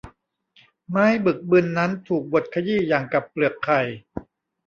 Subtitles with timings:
[0.89, 3.79] ไม้บึกบึนนั้นถูกบดขยี้อย่างกับเปลือกไข่